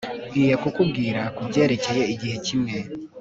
Nkwiye 0.27 0.55
kukubwira 0.63 1.21
kubyerekeye 1.35 2.03
igihe 2.13 2.35
kimwe 2.45 2.77